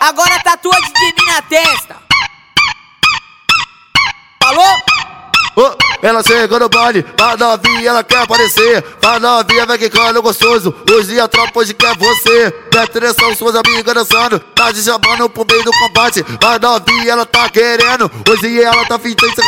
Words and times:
agora 0.00 0.42
tatua 0.42 0.74
de 0.80 1.04
mim 1.04 1.26
na 1.26 1.42
testa. 1.42 1.96
Falou? 4.42 4.76
Oh, 5.56 5.76
ela 6.02 6.22
chegou 6.22 6.58
no 6.58 6.68
baile, 6.68 7.02
pra 7.02 7.36
novinha 7.36 7.90
ela 7.90 8.02
quer 8.02 8.22
aparecer. 8.22 8.82
Pra 9.00 9.20
novinha 9.20 9.66
vai 9.66 9.76
quicando 9.76 10.22
gostoso. 10.22 10.74
Hoje 10.90 11.20
a 11.20 11.28
tropa 11.28 11.60
hoje 11.60 11.74
quer 11.74 11.94
você. 11.96 12.50
Presta 12.70 12.98
atenção, 12.98 13.34
suas 13.34 13.54
amigas 13.54 13.94
dançando. 13.94 14.38
Tá 14.40 14.72
te 14.72 14.82
chamando 14.82 15.28
pro 15.28 15.44
meio 15.44 15.62
do 15.62 15.72
combate. 15.72 16.22
Pra 16.22 16.58
novinha 16.58 17.12
ela 17.12 17.26
tá 17.26 17.48
querendo. 17.50 18.10
Hoje 18.28 18.62
ela 18.62 18.86
tá 18.86 18.98
fingindo. 18.98 19.42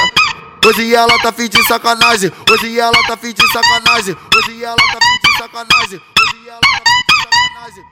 Hoje 0.67 0.95
ela 0.95 1.19
tá 1.21 1.33
fingindo 1.33 1.65
sacanagem. 1.67 2.31
Hoje 2.51 2.79
ela 2.79 3.03
tá 3.07 3.17
fingindo 3.17 3.49
sacanagem. 3.51 4.17
Hoje 4.37 4.63
ela 4.63 4.77
tá 4.77 4.99
fingindo 5.01 5.39
sacanagem. 5.39 6.03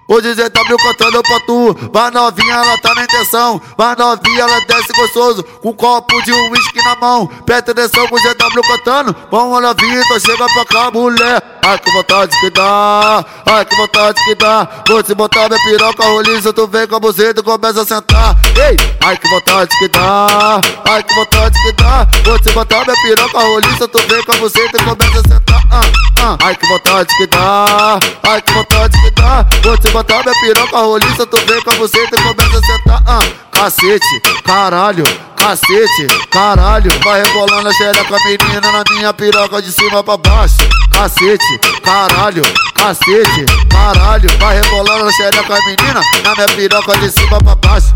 Hoje 0.09 0.33
ela 0.33 0.51
tá 0.51 0.63
ZW 0.65 0.77
cantando 0.79 1.23
pra 1.23 1.41
tu, 1.41 1.91
mas 1.95 2.13
novinha 2.13 2.55
ela 2.55 2.77
tá 2.79 2.93
na 2.93 3.05
intenção. 3.05 3.63
Mas 3.79 3.97
novinha 3.97 4.41
ela 4.41 4.61
desce 4.63 4.93
gostoso, 4.93 5.45
com 5.45 5.71
um 5.71 5.73
copo 5.73 6.21
de 6.23 6.33
uísque 6.33 6.83
na 6.83 6.97
mão. 6.97 7.29
Presta 7.47 7.71
atenção 7.71 8.09
com 8.09 8.17
o 8.17 8.19
ZW 8.19 8.63
cantando. 8.67 9.15
Vamos 9.31 9.63
lá, 9.63 9.73
Vitor, 9.73 10.21
chega 10.21 10.45
pra 10.53 10.65
cá, 10.65 10.91
mulher. 10.91 11.41
Ai 11.63 11.79
que 11.79 11.91
vontade 11.93 12.41
que 12.41 12.51
dá, 12.51 13.25
ai 13.47 13.65
que 13.65 13.77
vontade 13.77 14.25
que 14.25 14.35
dá. 14.35 14.69
Vou 14.89 15.03
te 15.05 15.15
botar 15.15 15.49
minha 15.49 15.63
piroca 15.63 16.05
roliça, 16.05 16.53
tu 16.53 16.67
vem 16.67 16.87
com 16.89 16.97
a 16.97 17.01
buzeta 17.01 17.41
e 17.41 17.45
começa 17.45 17.83
a 17.83 17.87
sentar. 17.87 18.37
Ei, 18.57 18.77
ai 19.05 19.17
que 19.17 19.29
vontade 19.29 19.79
que 19.79 19.87
dá, 19.89 20.61
ai 20.89 21.03
que 21.05 21.15
vontade 21.15 21.63
que 21.63 21.73
dá. 21.73 22.09
Vou 22.25 22.39
te 22.41 22.51
botar 22.53 22.85
minha 22.85 22.97
piroca 23.03 23.39
roliça, 23.39 23.87
tu 23.87 23.99
vem 24.09 24.25
com 24.25 24.33
a 24.33 24.37
buzeta 24.37 24.83
e 24.83 24.85
começa 24.85 25.21
a 25.21 25.29
sentar. 25.29 25.63
Ah, 25.71 26.10
Ai 26.39 26.55
que 26.55 26.67
vontade 26.67 27.17
que 27.17 27.27
dá, 27.27 27.99
ai 28.23 28.41
que 28.41 28.53
vontade 28.53 29.01
que 29.01 29.11
dá. 29.11 29.45
Vou 29.63 29.77
te 29.77 29.89
botar 29.91 30.23
minha 30.23 30.35
piroca 30.41 30.79
roliça, 30.79 31.27
tu 31.27 31.37
vem 31.47 31.61
com 31.63 31.71
a 31.71 31.75
buzeta 31.75 32.17
e 32.17 32.23
começa 32.23 32.59
a 32.59 32.67
sentar. 32.67 33.03
Ah, 33.07 33.21
cacete, 33.51 34.21
caralho, 34.45 35.05
cacete, 35.37 36.07
caralho. 36.31 36.91
Vai 37.03 37.23
rebolando 37.23 37.69
a 37.69 37.73
xereca 37.73 38.17
menina 38.25 38.73
na 38.73 38.85
minha 38.91 39.13
piroca 39.13 39.61
de 39.61 39.73
cima 39.73 40.05
pra 40.05 40.17
baixo. 40.17 40.57
Cacete, 40.93 41.59
caralho, 41.83 42.43
cacete, 42.75 43.45
caralho. 43.69 44.31
Vai 44.39 44.61
rebolando 44.61 45.09
a 45.09 45.13
xereca 45.13 45.59
menina 45.67 46.01
na 46.23 46.35
minha 46.35 46.49
piroca 46.49 46.97
de 46.99 47.11
cima 47.11 47.39
pra 47.39 47.55
baixo. 47.57 47.95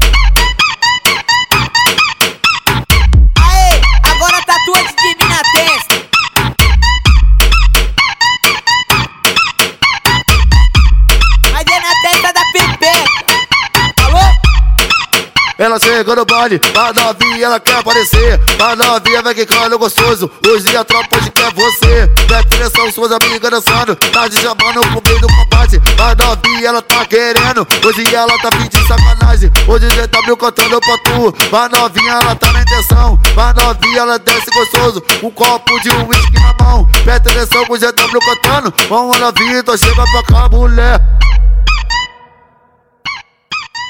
Ela 15.65 15.81
chegou 15.81 16.15
no 16.15 16.27
baile, 16.27 16.59
pra 16.59 16.93
novinha 16.93 17.47
ela 17.47 17.59
quer 17.59 17.79
aparecer. 17.79 18.39
Pra 18.59 18.77
novinha 18.77 19.23
vai 19.23 19.35
quicando 19.35 19.79
gostoso. 19.79 20.31
Hoje 20.47 20.77
a 20.77 20.85
tropa 20.85 21.17
hoje 21.17 21.31
quer 21.31 21.51
você. 21.55 22.07
Presta 22.27 22.55
atenção, 22.55 22.93
suas 22.93 23.11
amigas 23.11 23.51
dançando. 23.51 23.97
Tá 23.97 24.29
te 24.29 24.39
chamando 24.41 24.81
pro 24.81 25.03
meio 25.07 25.21
do 25.23 25.27
combate. 25.27 25.81
Pra 25.97 26.15
novinha 26.15 26.69
ela 26.69 26.83
tá 26.83 27.07
querendo. 27.07 27.67
Hoje 27.83 28.15
ela 28.15 28.39
tá 28.43 28.51
pedindo 28.51 28.87
sacanagem. 28.87 29.51
Hoje 29.67 29.87
GW 29.89 30.37
cantando 30.37 30.81
pra 30.81 30.99
tu. 30.99 31.33
Pra 31.49 31.69
novinha 31.71 32.13
ela 32.13 32.37
tá 32.37 32.53
na 32.53 32.61
intenção. 32.61 33.19
Pra 33.35 33.55
novinha 33.55 34.01
ela 34.01 34.19
desce 34.19 34.51
gostoso. 34.51 35.03
Um 35.23 35.31
copo 35.31 35.81
de 35.81 35.89
uísque 35.89 36.41
na 36.41 36.55
mão. 36.63 36.87
Presta 37.05 37.31
atenção 37.31 37.65
com 37.65 37.73
o 37.73 37.79
GW 37.79 38.21
cantando. 38.27 38.75
Vamos 38.91 39.19
lá, 39.19 39.31
Vitor, 39.31 39.79
chega 39.79 39.95
pra 39.95 40.23
cá, 40.25 40.47
mulher. 40.51 41.01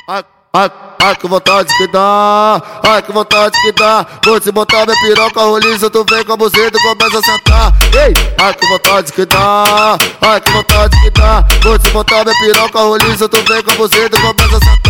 Ai, 0.09 0.71
ai, 1.05 1.17
que 1.17 1.29
vontade 1.29 1.77
que 1.77 1.87
dá, 1.89 2.63
ai, 2.83 3.03
que 3.03 3.13
vontade 3.13 3.61
que 3.61 3.73
dá. 3.73 4.07
Vou 4.25 4.41
te 4.41 4.51
botar 4.51 4.87
minha 4.87 4.99
piroca 5.01 5.41
roliça, 5.41 5.91
tu 5.91 6.05
vem 6.09 6.25
com 6.25 6.33
a 6.33 6.37
buzeta 6.37 6.79
e 6.79 6.83
começa 6.83 7.19
a 7.19 7.23
sentar. 7.23 7.73
Ei, 7.93 8.15
ai, 8.39 8.55
que 8.55 8.67
vontade 8.67 9.13
que 9.13 9.27
dá, 9.27 9.99
ai, 10.23 10.41
que 10.41 10.51
vontade 10.51 11.01
que 11.03 11.11
dá. 11.11 11.45
Vou 11.63 11.79
te 11.79 11.91
botar 11.91 12.25
minha 12.25 12.39
piroca 12.39 12.79
roliça, 12.79 13.29
tu 13.29 13.37
vem 13.47 13.63
com 13.63 13.71
a 13.73 13.75
buzeta 13.75 14.17
e 14.17 14.21
começa 14.21 14.57
a 14.57 14.61
sentar. 14.61 14.84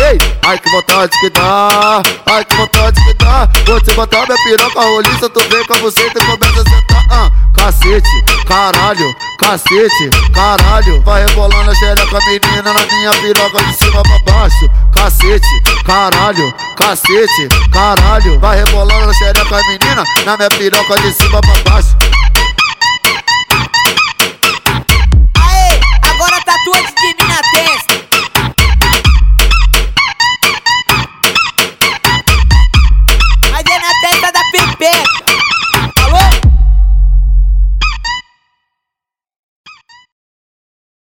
Ei, 0.00 0.18
ai, 0.46 0.58
que 0.58 0.70
vontade 0.70 1.10
que 1.20 1.30
dá, 1.30 2.02
ai, 2.26 2.44
que 2.44 2.56
vontade 2.56 3.04
que 3.04 3.14
dá. 3.14 3.48
Vou 3.66 3.80
te 3.80 3.92
botar 3.94 4.26
minha 4.26 4.42
piroca 4.44 4.80
roliça, 4.80 5.28
tu 5.28 5.40
vem 5.48 5.64
com 5.66 5.78
buzeta 5.78 6.18
e 6.18 6.26
começa 6.26 6.62
a 6.62 6.70
sentar. 6.70 7.04
Ah, 7.10 7.30
cacete, 7.54 8.24
caralho, 8.46 9.14
cacete, 9.38 10.10
caralho. 10.32 11.02
Vai 11.02 11.26
rebolando 11.26 11.70
a 11.70 11.74
xereca 11.74 12.18
menina 12.26 12.72
na 12.72 12.86
minha 12.86 13.10
piroca 13.20 13.62
de 13.62 13.74
cima 13.74 14.02
pra 14.02 14.32
baixo. 14.32 14.70
Cacete, 14.94 15.62
caralho, 15.84 16.54
cacete, 16.76 17.48
caralho. 17.70 18.40
Vai 18.40 18.64
rebolando 18.64 19.10
a 19.10 19.14
xereca 19.14 19.62
menina 19.68 20.04
na 20.24 20.36
minha 20.36 20.50
piroca 20.50 21.00
de 21.00 21.12
cima 21.12 21.40
pra 21.40 21.72
baixo. 21.72 21.96